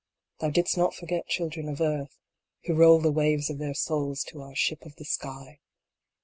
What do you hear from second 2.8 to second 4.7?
the waves of their souls to our